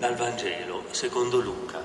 Dal 0.00 0.14
Vangelo 0.14 0.84
secondo 0.92 1.40
Luca. 1.40 1.78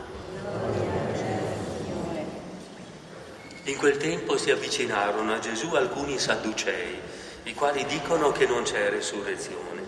In 3.63 3.75
quel 3.75 3.97
tempo 3.97 4.37
si 4.37 4.51
avvicinarono 4.51 5.33
a 5.33 5.39
Gesù 5.39 5.73
alcuni 5.73 6.17
sadducei, 6.17 6.97
i 7.43 7.53
quali 7.53 7.85
dicono 7.87 8.31
che 8.31 8.45
non 8.45 8.63
c'è 8.63 8.89
resurrezione, 8.89 9.83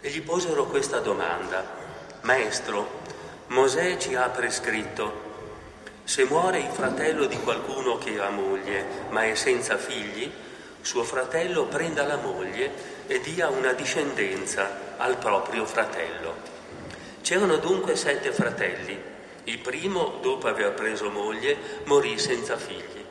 e 0.00 0.08
gli 0.08 0.22
posero 0.22 0.66
questa 0.66 1.00
domanda. 1.00 1.64
Maestro, 2.20 3.00
Mosè 3.48 3.96
ci 3.96 4.14
ha 4.14 4.28
prescritto, 4.28 5.22
se 6.04 6.26
muore 6.26 6.60
il 6.60 6.70
fratello 6.70 7.26
di 7.26 7.40
qualcuno 7.40 7.98
che 7.98 8.20
ha 8.20 8.30
moglie, 8.30 8.86
ma 9.08 9.24
è 9.24 9.34
senza 9.34 9.76
figli, 9.78 10.30
suo 10.80 11.02
fratello 11.02 11.64
prenda 11.64 12.06
la 12.06 12.18
moglie 12.18 12.70
e 13.08 13.18
dia 13.18 13.48
una 13.48 13.72
discendenza 13.72 14.94
al 14.96 15.16
proprio 15.18 15.66
fratello. 15.66 16.53
C'erano 17.24 17.56
dunque 17.56 17.96
sette 17.96 18.32
fratelli. 18.32 19.00
Il 19.44 19.58
primo, 19.60 20.18
dopo 20.20 20.46
aver 20.46 20.74
preso 20.74 21.08
moglie, 21.08 21.56
morì 21.84 22.18
senza 22.18 22.58
figli. 22.58 23.02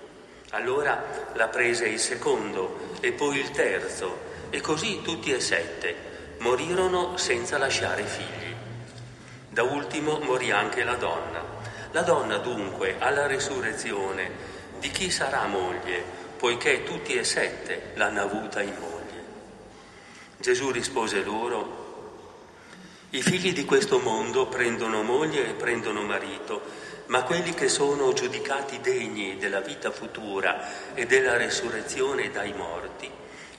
Allora 0.52 1.32
la 1.34 1.48
prese 1.48 1.88
il 1.88 1.98
secondo 1.98 2.78
e 3.00 3.12
poi 3.12 3.40
il 3.40 3.50
terzo 3.50 4.20
e 4.52 4.62
così 4.62 5.02
tutti 5.02 5.32
e 5.32 5.40
sette 5.40 5.96
morirono 6.42 7.18
senza 7.18 7.58
lasciare 7.58 8.04
figli. 8.04 8.54
Da 9.50 9.64
ultimo 9.64 10.20
morì 10.20 10.52
anche 10.52 10.84
la 10.84 10.95
donna. 10.95 11.44
La 11.90 12.02
donna 12.02 12.38
dunque 12.38 12.98
alla 13.00 13.26
risurrezione 13.26 14.30
di 14.78 14.92
chi 14.92 15.09
sarà 15.09 15.48
moglie, 15.48 16.04
poiché 16.38 16.84
tutti 16.84 17.16
e 17.16 17.23
sette 17.23 17.94
l'hanno 17.95 18.22
avuta 18.22 18.62
in 18.62 18.76
moglie. 18.80 19.23
Gesù 20.38 20.70
rispose 20.70 21.23
loro, 21.23 21.83
i 23.13 23.22
figli 23.22 23.53
di 23.53 23.63
questo 23.63 23.99
mondo 23.99 24.48
prendono 24.48 25.03
moglie 25.03 25.48
e 25.48 25.53
prendono 25.53 26.02
marito, 26.02 26.61
ma 27.08 27.22
quelli 27.22 27.53
che 27.53 27.70
sono 27.70 28.11
giudicati 28.14 28.80
degni 28.81 29.38
della 29.38 29.59
vita 29.59 29.92
futura 29.92 30.95
e 30.95 31.05
della 31.05 31.38
resurrezione 31.38 32.31
dai 32.31 32.53
morti 32.53 33.08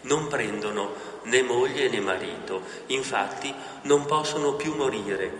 non 0.02 0.26
prendono 0.26 1.20
né 1.22 1.42
moglie 1.42 1.88
né 1.88 2.00
marito, 2.00 2.62
infatti 2.86 3.54
non 3.82 4.06
possono 4.06 4.54
più 4.54 4.74
morire 4.74 5.30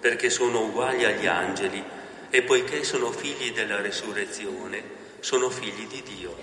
perché 0.00 0.28
sono 0.28 0.62
uguali 0.62 1.04
agli 1.04 1.26
angeli 1.26 1.82
e 2.30 2.42
poiché 2.42 2.82
sono 2.82 3.12
figli 3.12 3.52
della 3.52 3.80
resurrezione, 3.80 4.82
sono 5.20 5.50
figli 5.50 5.86
di 5.86 6.02
Dio. 6.02 6.36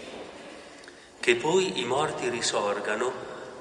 Che 1.20 1.36
poi 1.36 1.81
i 1.81 1.86
morti 1.86 2.30
risorgano 2.30 3.11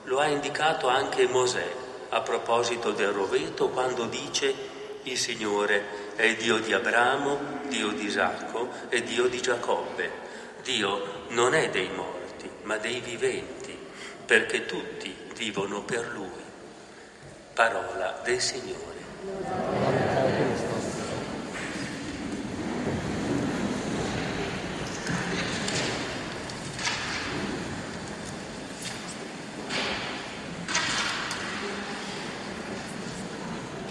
lo 0.04 0.20
ha 0.20 0.28
indicato 0.28 0.86
anche 0.86 1.26
Mosè 1.26 1.86
a 2.10 2.20
proposito 2.20 2.92
del 2.92 3.08
roveto 3.10 3.68
quando 3.68 4.06
dice 4.06 4.54
il 5.02 5.18
Signore 5.18 6.14
è 6.16 6.34
Dio 6.34 6.58
di 6.58 6.72
Abramo, 6.72 7.38
Dio 7.68 7.90
di 7.90 8.04
Isacco 8.04 8.70
e 8.88 9.02
Dio 9.02 9.26
di 9.28 9.40
Giacobbe. 9.40 10.26
Dio 10.62 11.24
non 11.28 11.54
è 11.54 11.70
dei 11.70 11.88
morti, 11.94 12.48
ma 12.62 12.76
dei 12.76 13.00
viventi, 13.00 13.76
perché 14.26 14.66
tutti 14.66 15.14
vivono 15.34 15.82
per 15.82 16.10
Lui. 16.12 16.44
Parola 17.54 18.20
del 18.22 18.40
Signore. 18.40 19.97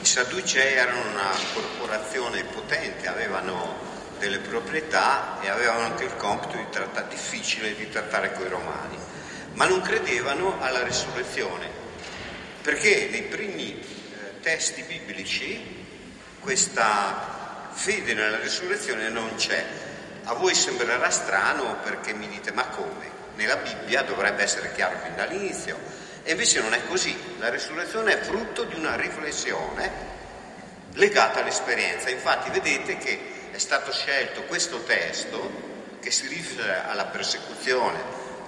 Sadducei 0.07 0.73
erano 0.73 1.01
una 1.09 1.29
corporazione 1.53 2.45
potente, 2.45 3.07
avevano 3.07 3.75
delle 4.19 4.39
proprietà 4.39 5.37
e 5.41 5.49
avevano 5.49 5.81
anche 5.81 6.05
il 6.05 6.15
compito 6.15 6.55
di 6.55 6.65
trattare, 6.69 7.09
difficile 7.09 7.75
di 7.75 7.89
trattare 7.89 8.31
con 8.31 8.45
i 8.45 8.49
romani, 8.49 8.97
ma 9.55 9.65
non 9.65 9.81
credevano 9.81 10.61
alla 10.61 10.81
risurrezione, 10.81 11.69
perché 12.61 13.09
nei 13.11 13.23
primi 13.23 13.77
eh, 13.77 14.39
testi 14.39 14.81
biblici 14.83 15.85
questa 16.39 17.67
fede 17.73 18.13
nella 18.13 18.39
risurrezione 18.39 19.09
non 19.09 19.35
c'è. 19.35 19.63
A 20.23 20.35
voi 20.35 20.55
sembrerà 20.55 21.09
strano 21.09 21.79
perché 21.83 22.13
mi 22.13 22.29
dite 22.29 22.53
ma 22.53 22.65
come? 22.67 23.11
Nella 23.35 23.57
Bibbia 23.57 24.03
dovrebbe 24.03 24.41
essere 24.41 24.71
chiaro 24.73 24.99
fin 25.03 25.15
dall'inizio, 25.15 25.77
e 26.27 26.31
invece 26.31 26.59
non 26.59 26.73
è 26.73 26.85
così, 26.87 27.17
la 27.39 27.47
risurrezione 27.47 28.19
è 28.19 28.21
frutto 28.21 28.65
di 28.65 28.75
una 28.75 28.97
riflessione 28.97 29.89
legata 30.95 31.39
all'esperienza. 31.39 32.09
Infatti 32.09 32.49
vedete 32.49 32.97
che 32.97 33.49
è 33.49 33.57
stato 33.57 33.93
scelto 33.93 34.43
questo 34.43 34.83
testo 34.83 35.95
che 36.01 36.11
si 36.11 36.27
riferisce 36.27 36.81
alla 36.85 37.05
persecuzione 37.05 37.97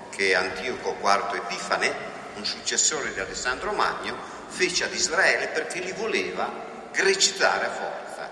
che 0.10 0.36
Antioco 0.36 0.98
IV 1.02 1.36
Epifane, 1.36 1.94
un 2.36 2.46
successore 2.46 3.14
di 3.14 3.20
Alessandro 3.22 3.72
Magno, 3.72 4.18
fece 4.48 4.84
ad 4.84 4.94
Israele 4.94 5.48
perché 5.48 5.80
li 5.80 5.94
voleva 5.94 6.90
grecitare 6.92 7.66
a 7.66 7.72
forza. 7.72 8.30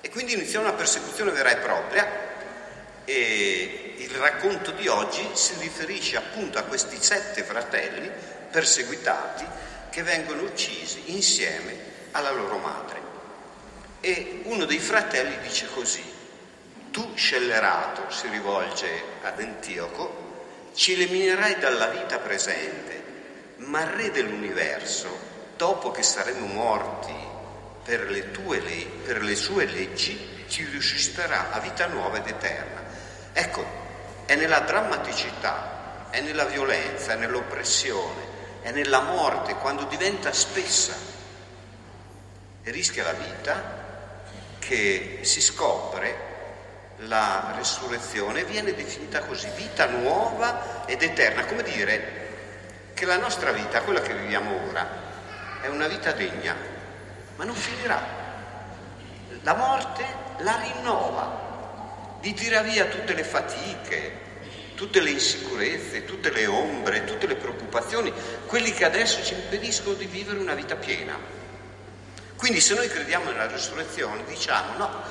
E 0.00 0.08
quindi 0.10 0.32
iniziò 0.32 0.58
una 0.58 0.72
persecuzione 0.72 1.30
vera 1.30 1.50
e 1.50 1.56
propria 1.58 2.08
e 3.04 3.81
il 3.98 4.10
racconto 4.10 4.70
di 4.72 4.88
oggi 4.88 5.26
si 5.32 5.54
riferisce 5.58 6.16
appunto 6.16 6.58
a 6.58 6.62
questi 6.62 6.96
sette 7.00 7.42
fratelli 7.42 8.10
perseguitati 8.50 9.44
che 9.90 10.02
vengono 10.02 10.42
uccisi 10.42 11.12
insieme 11.12 11.76
alla 12.12 12.30
loro 12.30 12.58
madre. 12.58 13.00
E 14.00 14.40
uno 14.44 14.64
dei 14.64 14.78
fratelli 14.78 15.38
dice 15.40 15.66
così, 15.72 16.02
tu 16.90 17.12
scellerato, 17.14 18.10
si 18.10 18.28
rivolge 18.28 19.02
ad 19.22 19.40
Antioco, 19.40 20.70
ci 20.74 20.92
eliminerai 20.92 21.58
dalla 21.58 21.86
vita 21.88 22.18
presente, 22.18 23.02
ma 23.58 23.84
Re 23.84 24.10
dell'universo, 24.10 25.08
dopo 25.56 25.90
che 25.90 26.02
saremo 26.02 26.46
morti 26.46 27.14
per 27.84 28.10
le, 28.10 28.30
tue 28.30 28.60
per 29.04 29.22
le 29.22 29.34
sue 29.34 29.66
leggi, 29.66 30.44
ci 30.48 30.64
risusciterà 30.64 31.50
a 31.50 31.60
vita 31.60 31.86
nuova 31.86 32.18
ed 32.18 32.26
eterna. 32.26 32.82
Ecco, 33.32 33.81
è 34.26 34.34
nella 34.34 34.60
drammaticità, 34.60 36.08
è 36.10 36.20
nella 36.20 36.44
violenza, 36.44 37.12
è 37.12 37.16
nell'oppressione, 37.16 38.30
è 38.62 38.70
nella 38.70 39.00
morte, 39.00 39.54
quando 39.54 39.84
diventa 39.84 40.32
spessa. 40.32 40.94
E 42.62 42.70
rischia 42.70 43.04
la 43.04 43.12
vita, 43.12 43.80
che 44.58 45.20
si 45.22 45.40
scopre 45.40 46.30
la 46.98 47.54
risurrezione, 47.56 48.44
viene 48.44 48.74
definita 48.74 49.20
così, 49.20 49.48
vita 49.56 49.86
nuova 49.86 50.84
ed 50.86 51.02
eterna, 51.02 51.44
come 51.44 51.62
dire 51.62 52.20
che 52.94 53.04
la 53.04 53.16
nostra 53.16 53.50
vita, 53.50 53.82
quella 53.82 54.00
che 54.00 54.14
viviamo 54.14 54.68
ora, 54.68 54.88
è 55.60 55.66
una 55.66 55.88
vita 55.88 56.12
degna, 56.12 56.54
ma 57.36 57.44
non 57.44 57.54
finirà. 57.54 58.00
La 59.42 59.54
morte 59.54 60.04
la 60.38 60.60
rinnova, 60.60 61.51
vi 62.22 62.34
tira 62.34 62.62
via 62.62 62.84
tutte 62.84 63.14
le 63.14 63.24
fatiche, 63.24 64.12
tutte 64.76 65.00
le 65.00 65.10
insicurezze, 65.10 66.04
tutte 66.04 66.30
le 66.30 66.46
ombre, 66.46 67.04
tutte 67.04 67.26
le 67.26 67.34
preoccupazioni, 67.34 68.12
quelli 68.46 68.72
che 68.72 68.84
adesso 68.84 69.24
ci 69.24 69.34
impediscono 69.34 69.96
di 69.96 70.06
vivere 70.06 70.38
una 70.38 70.54
vita 70.54 70.76
piena. 70.76 71.18
Quindi 72.36 72.60
se 72.60 72.74
noi 72.74 72.88
crediamo 72.88 73.30
nella 73.30 73.48
risurrezione 73.48 74.24
diciamo 74.24 74.76
no, 74.76 75.02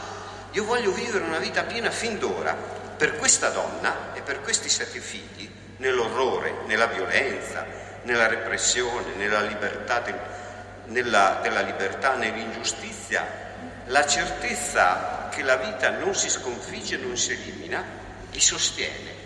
io 0.52 0.64
voglio 0.64 0.92
vivere 0.92 1.26
una 1.26 1.40
vita 1.40 1.64
piena 1.64 1.92
fin 1.92 2.18
d'ora 2.18 2.54
per 2.54 3.18
questa 3.18 3.50
donna 3.50 4.14
e 4.14 4.22
per 4.22 4.42
questi 4.42 4.70
sette 4.70 5.00
figli, 5.00 5.50
nell'orrore, 5.78 6.64
nella 6.66 6.88
violenza, 6.88 7.66
nella 8.04 8.28
repressione, 8.28 9.16
nella 9.16 9.42
libertà, 9.42 10.00
del, 10.00 10.18
nella, 10.86 11.40
della 11.42 11.62
libertà, 11.62 12.16
nell'ingiustizia, 12.16 13.28
la 13.86 14.06
certezza 14.06 15.30
che 15.30 15.44
la 15.44 15.58
vita 15.58 15.90
non 15.90 16.16
si 16.16 16.30
sconfigge, 16.30 16.98
non 16.98 17.18
si 17.18 17.32
elimina, 17.32 17.84
li 18.32 18.40
sostiene 18.40 19.22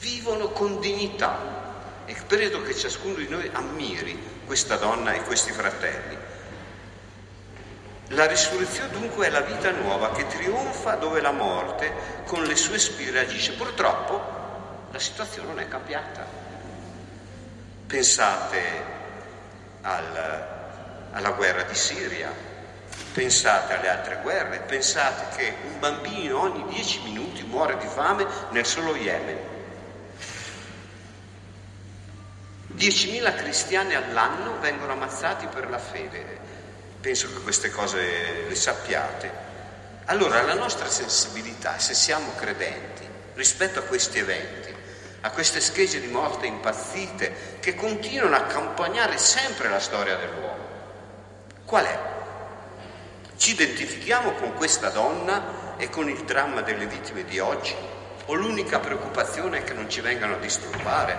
vivono 0.00 0.48
con 0.48 0.80
dignità 0.80 1.58
e 2.06 2.16
credo 2.26 2.62
che 2.62 2.74
ciascuno 2.74 3.14
di 3.14 3.28
noi 3.28 3.48
ammiri 3.52 4.18
questa 4.46 4.76
donna 4.76 5.12
e 5.12 5.22
questi 5.22 5.52
fratelli. 5.52 6.16
La 8.08 8.26
risurrezione 8.26 8.90
dunque 8.90 9.26
è 9.26 9.30
la 9.30 9.42
vita 9.42 9.70
nuova 9.70 10.10
che 10.10 10.26
trionfa 10.26 10.96
dove 10.96 11.20
la 11.20 11.30
morte 11.30 11.92
con 12.24 12.42
le 12.42 12.56
sue 12.56 12.78
spire 12.78 13.20
agisce. 13.20 13.52
Purtroppo 13.52 14.88
la 14.90 14.98
situazione 14.98 15.46
non 15.46 15.60
è 15.60 15.68
cambiata. 15.68 16.26
Pensate 17.86 18.62
al, 19.82 20.46
alla 21.12 21.30
guerra 21.32 21.62
di 21.62 21.74
Siria, 21.76 22.32
pensate 23.12 23.74
alle 23.74 23.88
altre 23.88 24.18
guerre, 24.22 24.60
pensate 24.60 25.36
che 25.36 25.54
un 25.64 25.78
bambino 25.78 26.40
ogni 26.40 26.64
dieci 26.72 27.00
minuti 27.02 27.42
muore 27.42 27.76
di 27.78 27.86
fame 27.86 28.26
nel 28.50 28.64
solo 28.64 28.94
Yemen. 28.94 29.38
10.000 32.76 33.36
cristiani 33.36 33.94
all'anno 33.94 34.58
vengono 34.60 34.92
ammazzati 34.92 35.46
per 35.46 35.68
la 35.68 35.78
fede. 35.78 36.38
penso 37.00 37.28
che 37.28 37.40
queste 37.40 37.70
cose 37.70 38.46
le 38.46 38.54
sappiate. 38.54 39.48
Allora 40.06 40.42
la 40.42 40.54
nostra 40.54 40.88
sensibilità, 40.88 41.78
se 41.78 41.94
siamo 41.94 42.34
credenti, 42.36 43.08
rispetto 43.34 43.78
a 43.78 43.82
questi 43.82 44.18
eventi, 44.18 44.74
a 45.22 45.30
queste 45.30 45.60
schegge 45.60 46.00
di 46.00 46.08
morte 46.08 46.46
impazzite 46.46 47.58
che 47.60 47.74
continuano 47.74 48.34
a 48.36 48.40
accompagnare 48.40 49.18
sempre 49.18 49.68
la 49.68 49.80
storia 49.80 50.16
dell'uomo, 50.16 50.68
qual 51.64 51.84
è? 51.84 52.19
Ci 53.40 53.52
identifichiamo 53.52 54.32
con 54.32 54.52
questa 54.52 54.90
donna 54.90 55.78
e 55.78 55.88
con 55.88 56.10
il 56.10 56.24
dramma 56.24 56.60
delle 56.60 56.84
vittime 56.84 57.24
di 57.24 57.38
oggi? 57.38 57.74
O 58.26 58.34
l'unica 58.34 58.80
preoccupazione 58.80 59.60
è 59.60 59.64
che 59.64 59.72
non 59.72 59.88
ci 59.88 60.02
vengano 60.02 60.34
a 60.34 60.38
disturbare? 60.38 61.18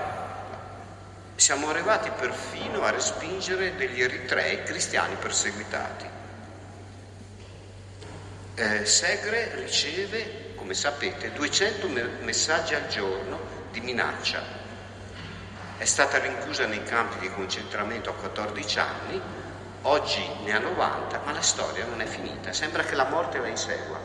Siamo 1.34 1.70
arrivati 1.70 2.12
perfino 2.12 2.84
a 2.84 2.92
respingere 2.92 3.76
degli 3.76 4.04
eritrei 4.04 4.62
cristiani 4.62 5.16
perseguitati. 5.16 6.06
Eh, 8.54 8.86
Segre 8.86 9.56
riceve, 9.56 10.54
come 10.54 10.76
sapete, 10.76 11.34
200 11.34 11.88
messaggi 12.22 12.76
al 12.76 12.86
giorno 12.88 13.40
di 13.72 13.82
minaccia. 13.82 14.44
È 15.76 15.86
stata 15.86 16.20
rinchiusa 16.20 16.68
nei 16.68 16.84
campi 16.84 17.18
di 17.18 17.32
concentramento 17.32 18.12
a 18.12 18.14
14 18.14 18.80
anni, 18.80 19.22
oggi 19.84 20.28
ne 20.44 20.54
ha 20.54 20.60
90, 20.60 21.22
ma 21.26 21.32
la 21.32 21.42
storia 21.42 21.86
non 21.86 22.02
è 22.02 22.06
finita. 22.06 22.54
Sembra 22.54 22.84
che 22.84 22.96
la 22.96 23.06
morte 23.06 23.40
la 23.40 23.48
insegua. 23.48 24.00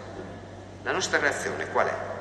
La 0.83 0.93
nostra 0.93 1.19
reazione 1.19 1.69
qual 1.71 1.87
è? 1.87 2.15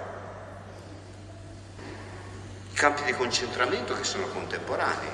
i 2.75 2.77
campi 2.77 3.03
di 3.03 3.13
concentramento 3.13 3.95
che 3.95 4.03
sono 4.03 4.27
contemporanei. 4.27 5.07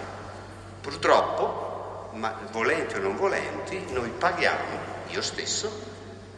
Purtroppo, 0.82 2.10
ma 2.14 2.36
volenti 2.50 2.96
o 2.96 3.00
non 3.00 3.16
volenti, 3.16 3.86
noi 3.92 4.10
paghiamo, 4.10 4.80
io 5.10 5.22
stesso, 5.22 5.72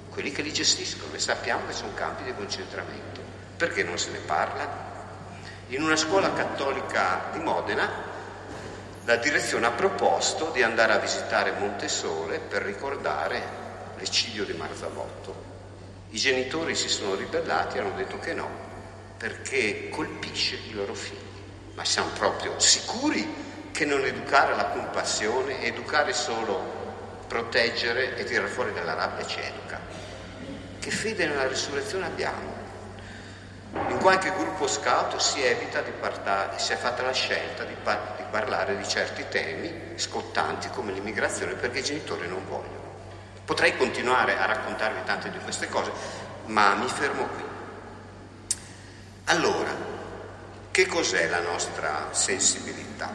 quelli 0.10 0.34
che 0.34 0.42
li 0.42 0.52
gestiscono 0.52 1.14
e 1.14 1.20
sappiamo 1.20 1.66
che 1.66 1.72
sono 1.72 1.94
campi 1.94 2.24
di 2.24 2.34
concentramento. 2.36 3.22
Perché 3.56 3.84
non 3.84 3.98
se 3.98 4.12
ne 4.12 4.18
parla? 4.18 4.68
In 5.68 5.82
una 5.82 5.96
scuola 5.96 6.34
cattolica 6.34 7.30
di 7.32 7.40
Modena 7.40 7.90
la 9.06 9.18
direzione 9.18 9.66
ha 9.66 9.72
proposto 9.72 10.50
di 10.52 10.64
andare 10.64 10.94
a 10.94 10.98
visitare 10.98 11.52
Montesole 11.52 12.40
per 12.40 12.62
ricordare 12.62 13.42
l'eccidio 13.98 14.46
di 14.46 14.54
Marzabotto. 14.54 15.52
I 16.12 16.18
genitori 16.18 16.74
si 16.74 16.88
sono 16.88 17.16
ribellati 17.16 17.78
e 17.78 17.82
hanno 17.82 17.96
detto 17.96 18.18
che 18.20 18.34
no, 18.34 18.50
perché 19.18 19.90
colpisce 19.90 20.58
i 20.70 20.74
loro 20.74 20.94
figli. 20.94 21.18
Ma 21.74 21.84
siamo 21.84 22.10
proprio 22.10 22.58
sicuri 22.60 23.28
che 23.72 23.84
non 23.84 24.06
educare 24.06 24.54
alla 24.54 24.68
compassione, 24.68 25.64
educare 25.64 26.14
solo 26.14 26.82
proteggere 27.28 28.16
e 28.16 28.24
tirare 28.24 28.48
fuori 28.48 28.72
dalla 28.72 28.94
rabbia 28.94 29.26
ci 29.26 29.40
educa? 29.40 29.82
Che 30.80 30.92
fede 30.92 31.26
nella 31.26 31.48
risurrezione 31.48 32.06
abbiamo? 32.06 32.63
In 33.76 33.98
qualche 34.00 34.32
gruppo 34.32 34.68
scout 34.68 35.16
si 35.18 35.44
evita 35.44 35.82
di 35.82 35.90
parlare, 35.92 36.60
si 36.60 36.74
è 36.74 36.76
fatta 36.76 37.02
la 37.02 37.12
scelta 37.12 37.64
di, 37.64 37.74
par- 37.82 38.18
di 38.18 38.24
parlare 38.30 38.78
di 38.78 38.88
certi 38.88 39.26
temi 39.30 39.94
scottanti 39.96 40.70
come 40.70 40.92
l'immigrazione 40.92 41.54
perché 41.54 41.80
i 41.80 41.84
genitori 41.84 42.28
non 42.28 42.46
vogliono. 42.48 42.82
Potrei 43.44 43.76
continuare 43.76 44.38
a 44.38 44.46
raccontarvi 44.46 45.04
tante 45.06 45.32
di 45.32 45.40
queste 45.40 45.70
cose, 45.70 45.92
ma 46.46 46.76
mi 46.76 46.88
fermo 46.88 47.26
qui. 47.26 47.44
Allora, 49.26 49.72
che 50.70 50.86
cos'è 50.86 51.28
la 51.28 51.40
nostra 51.40 52.10
sensibilità? 52.12 53.10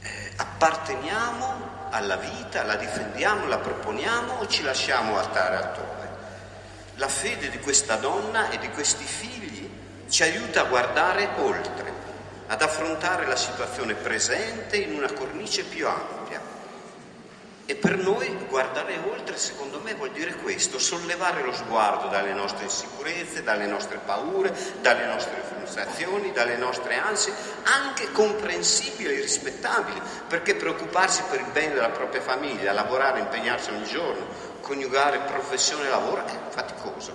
Eh, 0.00 0.32
apparteniamo 0.36 1.88
alla 1.90 2.16
vita, 2.16 2.62
la 2.62 2.76
difendiamo, 2.76 3.46
la 3.48 3.58
proponiamo 3.58 4.38
o 4.38 4.46
ci 4.46 4.62
lasciamo 4.62 5.18
altare 5.18 5.56
altrove? 5.56 5.87
La 6.98 7.08
fede 7.08 7.48
di 7.48 7.58
questa 7.60 7.94
donna 7.96 8.50
e 8.50 8.58
di 8.58 8.68
questi 8.70 9.04
figli 9.04 9.70
ci 10.08 10.24
aiuta 10.24 10.62
a 10.62 10.64
guardare 10.64 11.28
oltre, 11.38 11.92
ad 12.48 12.60
affrontare 12.60 13.24
la 13.24 13.36
situazione 13.36 13.94
presente 13.94 14.76
in 14.78 14.94
una 14.94 15.12
cornice 15.12 15.62
più 15.62 15.86
ampia 15.86 16.40
e 17.70 17.74
per 17.74 17.98
noi 17.98 18.34
guardare 18.48 18.98
oltre, 19.10 19.36
secondo 19.36 19.78
me, 19.80 19.92
vuol 19.92 20.10
dire 20.12 20.36
questo, 20.36 20.78
sollevare 20.78 21.42
lo 21.42 21.52
sguardo 21.52 22.08
dalle 22.08 22.32
nostre 22.32 22.64
insicurezze, 22.64 23.42
dalle 23.42 23.66
nostre 23.66 23.98
paure, 23.98 24.56
dalle 24.80 25.04
nostre 25.04 25.42
frustrazioni, 25.46 26.32
dalle 26.32 26.56
nostre 26.56 26.96
ansie, 26.96 27.30
anche 27.64 28.10
comprensibili 28.12 29.18
e 29.18 29.20
rispettabili, 29.20 30.00
perché 30.26 30.54
preoccuparsi 30.54 31.22
per 31.28 31.40
il 31.40 31.50
bene 31.52 31.74
della 31.74 31.90
propria 31.90 32.22
famiglia, 32.22 32.72
lavorare, 32.72 33.20
impegnarsi 33.20 33.68
ogni 33.68 33.84
giorno, 33.84 34.24
coniugare 34.62 35.18
professione 35.30 35.88
e 35.88 35.90
lavoro 35.90 36.24
è 36.24 36.38
faticoso. 36.48 37.12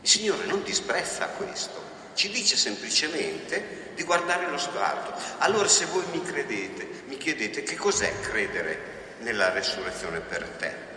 Il 0.00 0.08
Signore 0.08 0.46
non 0.46 0.62
disprezza 0.62 1.26
questo, 1.26 1.78
ci 2.14 2.30
dice 2.30 2.56
semplicemente 2.56 3.90
di 3.94 4.02
guardare 4.04 4.48
lo 4.48 4.56
sguardo. 4.56 5.12
Allora 5.40 5.68
se 5.68 5.84
voi 5.84 6.04
mi 6.10 6.22
credete, 6.22 7.02
mi 7.04 7.18
chiedete 7.18 7.62
che 7.62 7.76
cos'è 7.76 8.18
credere 8.20 9.00
nella 9.22 9.50
resurrezione 9.50 10.20
per 10.20 10.46
te? 10.58 10.90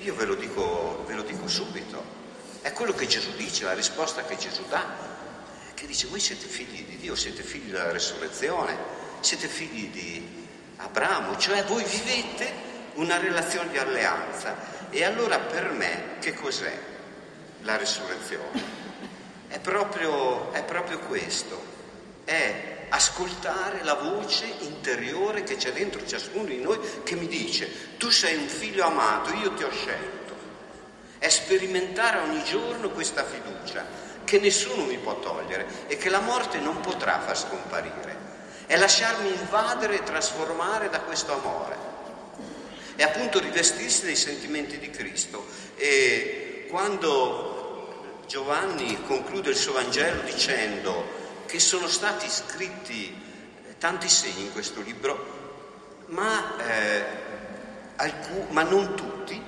Io 0.00 0.14
ve 0.14 0.24
lo, 0.24 0.34
dico, 0.34 1.04
ve 1.06 1.14
lo 1.14 1.22
dico 1.22 1.46
subito. 1.48 2.02
È 2.62 2.72
quello 2.72 2.92
che 2.94 3.06
Gesù 3.06 3.34
dice, 3.36 3.64
la 3.64 3.74
risposta 3.74 4.24
che 4.24 4.36
Gesù 4.36 4.64
dà, 4.68 4.84
che 5.74 5.86
dice 5.86 6.06
voi 6.06 6.20
siete 6.20 6.46
figli 6.46 6.84
di 6.84 6.96
Dio, 6.96 7.14
siete 7.14 7.42
figli 7.42 7.70
della 7.70 7.90
resurrezione, 7.90 8.76
siete 9.20 9.48
figli 9.48 9.88
di 9.90 10.46
Abramo, 10.76 11.36
cioè 11.36 11.64
voi 11.64 11.84
vivete 11.84 12.52
una 12.94 13.18
relazione 13.18 13.70
di 13.70 13.78
alleanza. 13.78 14.56
E 14.90 15.04
allora 15.04 15.38
per 15.38 15.70
me 15.70 16.16
che 16.20 16.34
cos'è 16.34 16.78
la 17.62 17.76
resurrezione? 17.76 18.82
È 19.48 19.58
proprio, 19.58 20.52
è 20.52 20.62
proprio 20.64 20.98
questo, 21.00 21.62
è 22.24 22.73
ascoltare 22.94 23.82
la 23.82 23.94
voce 23.94 24.46
interiore 24.60 25.42
che 25.42 25.56
c'è 25.56 25.72
dentro 25.72 26.06
ciascuno 26.06 26.44
di 26.44 26.60
noi 26.60 26.78
che 27.02 27.16
mi 27.16 27.26
dice 27.26 27.96
tu 27.98 28.08
sei 28.08 28.36
un 28.36 28.46
figlio 28.46 28.84
amato, 28.84 29.32
io 29.34 29.52
ti 29.54 29.64
ho 29.64 29.70
scelto. 29.70 30.34
È 31.18 31.28
sperimentare 31.28 32.18
ogni 32.20 32.44
giorno 32.44 32.90
questa 32.90 33.24
fiducia 33.24 33.84
che 34.22 34.38
nessuno 34.38 34.84
mi 34.84 34.98
può 34.98 35.18
togliere 35.18 35.66
e 35.88 35.96
che 35.96 36.08
la 36.08 36.20
morte 36.20 36.58
non 36.58 36.80
potrà 36.80 37.20
far 37.20 37.36
scomparire. 37.36 38.32
È 38.66 38.76
lasciarmi 38.76 39.28
invadere 39.28 39.96
e 39.96 40.02
trasformare 40.04 40.88
da 40.88 41.00
questo 41.00 41.32
amore. 41.32 41.76
È 42.94 43.02
appunto 43.02 43.40
rivestirsi 43.40 44.04
dei 44.04 44.16
sentimenti 44.16 44.78
di 44.78 44.90
Cristo. 44.90 45.44
E 45.76 46.66
quando 46.70 48.22
Giovanni 48.28 49.02
conclude 49.02 49.50
il 49.50 49.56
suo 49.56 49.72
Vangelo 49.72 50.22
dicendo 50.22 51.23
che 51.54 51.60
sono 51.60 51.86
stati 51.86 52.28
scritti 52.28 53.14
tanti 53.78 54.08
segni 54.08 54.46
in 54.46 54.52
questo 54.52 54.80
libro, 54.80 56.02
ma, 56.06 56.56
eh, 56.58 57.04
alcun, 57.94 58.48
ma 58.50 58.64
non 58.64 58.96
tutti, 58.96 59.40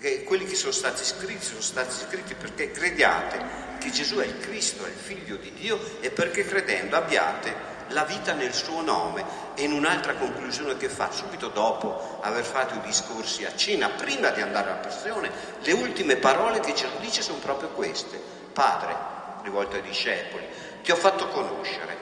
che 0.00 0.24
quelli 0.24 0.44
che 0.44 0.56
sono 0.56 0.72
stati 0.72 1.04
scritti 1.04 1.44
sono 1.44 1.60
stati 1.60 1.94
scritti 1.94 2.34
perché 2.34 2.72
crediate 2.72 3.78
che 3.78 3.92
Gesù 3.92 4.16
è 4.16 4.24
il 4.24 4.40
Cristo, 4.40 4.84
è 4.84 4.88
il 4.88 4.94
Figlio 4.96 5.36
di 5.36 5.52
Dio 5.52 5.78
e 6.00 6.10
perché 6.10 6.44
credendo 6.44 6.96
abbiate 6.96 7.54
la 7.90 8.02
vita 8.02 8.32
nel 8.32 8.52
suo 8.52 8.80
nome. 8.82 9.24
E 9.54 9.62
in 9.62 9.72
un'altra 9.72 10.14
conclusione 10.14 10.76
che 10.78 10.88
fa, 10.88 11.12
subito 11.12 11.46
dopo 11.46 12.18
aver 12.22 12.42
fatto 12.42 12.74
i 12.74 12.80
discorsi 12.80 13.44
a 13.44 13.54
cena, 13.54 13.88
prima 13.90 14.30
di 14.30 14.40
andare 14.40 14.70
alla 14.70 14.80
passione, 14.80 15.30
le 15.60 15.72
ultime 15.74 16.16
parole 16.16 16.58
che 16.58 16.72
Gesù 16.72 16.98
dice 16.98 17.22
sono 17.22 17.38
proprio 17.38 17.68
queste. 17.68 18.20
Padre, 18.52 19.18
rivolte 19.42 19.76
ai 19.76 19.82
discepoli, 19.82 20.44
ti 20.82 20.90
ho 20.90 20.96
fatto 20.96 21.28
conoscere 21.28 21.96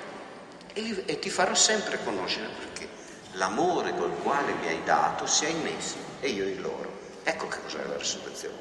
e, 0.73 1.03
e 1.07 1.19
ti 1.19 1.31
farò 1.31 1.55
sempre 1.55 1.99
conoscere 2.05 2.49
perché 2.59 2.89
l'amore 3.33 3.95
col 3.95 4.17
quale 4.23 4.53
mi 4.55 4.69
hai 4.69 4.83
dato 4.85 5.27
sia 5.27 5.49
in 5.49 5.67
essi 5.67 5.97
e 6.21 6.29
io 6.29 6.45
in 6.45 6.61
loro. 6.61 6.97
Ecco 7.25 7.49
che 7.49 7.59
cos'è 7.63 7.85
la 7.85 7.97
resurrezione. 7.97 8.57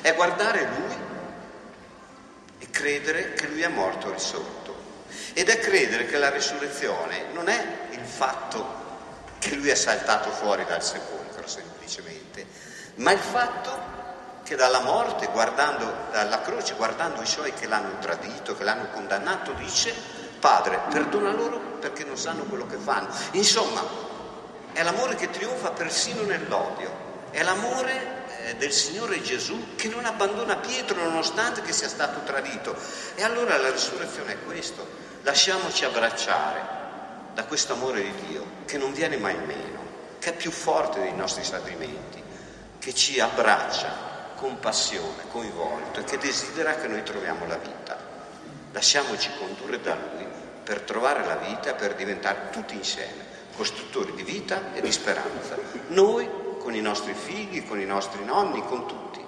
È 0.00 0.14
guardare 0.14 0.68
Lui 0.76 0.96
e 2.58 2.70
credere 2.70 3.34
che 3.34 3.48
Lui 3.48 3.62
è 3.62 3.68
morto 3.68 4.10
e 4.10 4.14
risorto. 4.14 4.78
Ed 5.32 5.48
è 5.48 5.58
credere 5.58 6.06
che 6.06 6.18
la 6.18 6.30
risurrezione 6.30 7.26
non 7.32 7.48
è 7.48 7.88
il 7.90 8.04
fatto 8.04 8.78
che 9.38 9.54
Lui 9.54 9.68
è 9.68 9.74
saltato 9.74 10.30
fuori 10.30 10.64
dal 10.64 10.82
sepolcro 10.82 11.46
semplicemente, 11.46 12.46
ma 12.96 13.12
il 13.12 13.18
fatto 13.18 13.99
che 14.50 14.56
dalla 14.56 14.80
morte, 14.80 15.28
guardando 15.28 16.08
dalla 16.10 16.40
croce, 16.40 16.74
guardando 16.74 17.22
i 17.22 17.26
suoi 17.26 17.54
che 17.54 17.68
l'hanno 17.68 18.00
tradito, 18.00 18.56
che 18.56 18.64
l'hanno 18.64 18.88
condannato, 18.88 19.52
dice, 19.52 19.94
Padre, 20.40 20.80
perdona 20.90 21.30
loro 21.30 21.60
perché 21.78 22.02
non 22.02 22.16
sanno 22.16 22.42
quello 22.42 22.66
che 22.66 22.76
fanno. 22.76 23.06
Insomma, 23.34 23.80
è 24.72 24.82
l'amore 24.82 25.14
che 25.14 25.30
trionfa 25.30 25.70
persino 25.70 26.22
nell'odio, 26.22 27.28
è 27.30 27.44
l'amore 27.44 28.24
eh, 28.46 28.56
del 28.56 28.72
Signore 28.72 29.22
Gesù 29.22 29.76
che 29.76 29.86
non 29.86 30.04
abbandona 30.04 30.56
Pietro 30.56 31.00
nonostante 31.00 31.62
che 31.62 31.72
sia 31.72 31.88
stato 31.88 32.24
tradito. 32.24 32.74
E 33.14 33.22
allora 33.22 33.56
la 33.56 33.70
risurrezione 33.70 34.32
è 34.32 34.44
questo, 34.44 34.84
lasciamoci 35.22 35.84
abbracciare 35.84 36.60
da 37.34 37.44
questo 37.44 37.74
amore 37.74 38.02
di 38.02 38.14
Dio 38.26 38.44
che 38.64 38.78
non 38.78 38.92
viene 38.92 39.16
mai 39.16 39.36
meno 39.36 39.78
che 40.18 40.30
è 40.30 40.34
più 40.34 40.50
forte 40.50 40.98
dei 41.00 41.14
nostri 41.14 41.44
sadimenti, 41.44 42.20
che 42.80 42.92
ci 42.92 43.20
abbraccia 43.20 44.09
con 44.40 44.58
passione, 44.58 45.28
coinvolto 45.30 46.00
e 46.00 46.04
che 46.04 46.16
desidera 46.16 46.74
che 46.74 46.88
noi 46.88 47.02
troviamo 47.02 47.46
la 47.46 47.58
vita. 47.58 47.98
Lasciamoci 48.72 49.30
condurre 49.38 49.82
da 49.82 49.94
Lui 49.94 50.26
per 50.64 50.80
trovare 50.80 51.26
la 51.26 51.36
vita, 51.36 51.74
per 51.74 51.94
diventare 51.94 52.48
tutti 52.50 52.74
insieme 52.74 53.28
costruttori 53.54 54.14
di 54.14 54.22
vita 54.22 54.72
e 54.72 54.80
di 54.80 54.90
speranza. 54.90 55.54
Noi 55.88 56.26
con 56.58 56.74
i 56.74 56.80
nostri 56.80 57.12
figli, 57.12 57.66
con 57.66 57.78
i 57.78 57.84
nostri 57.84 58.24
nonni, 58.24 58.64
con 58.64 58.86
tutti. 58.86 59.22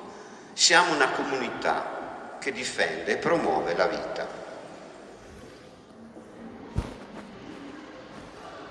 Siamo 0.55 0.95
una 0.95 1.11
comunità 1.11 2.39
che 2.41 2.51
difende 2.51 3.13
e 3.13 3.17
promuove 3.19 3.77
la 3.77 3.87
vita. 3.87 4.42